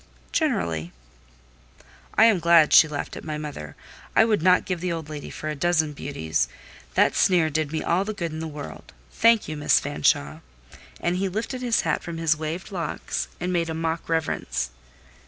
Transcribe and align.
"Generally." 0.31 0.91
"I 2.15 2.23
am 2.25 2.39
glad 2.39 2.73
she 2.73 2.87
laughed 2.87 3.15
at 3.15 3.23
my 3.23 3.37
mother. 3.37 3.75
I 4.15 4.25
would 4.25 4.41
not 4.41 4.65
give 4.65 4.81
the 4.81 4.91
old 4.91 5.09
lady 5.09 5.29
for 5.29 5.47
a 5.47 5.53
dozen 5.55 5.93
beauties. 5.93 6.47
That 6.95 7.13
sneer 7.15 7.51
did 7.51 7.71
me 7.71 7.83
all 7.83 8.03
the 8.03 8.15
good 8.15 8.31
in 8.31 8.39
the 8.39 8.47
world. 8.47 8.93
Thank 9.11 9.47
you, 9.47 9.55
Miss 9.55 9.79
Fanshawe!" 9.79 10.39
And 10.99 11.17
he 11.17 11.29
lifted 11.29 11.61
his 11.61 11.81
hat 11.81 12.01
from 12.01 12.17
his 12.17 12.35
waved 12.35 12.71
locks, 12.71 13.27
and 13.39 13.53
made 13.53 13.69
a 13.69 13.75
mock 13.75 14.09
reverence. 14.09 14.71